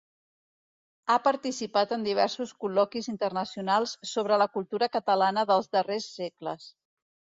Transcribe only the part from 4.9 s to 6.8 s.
catalana dels darrers segles.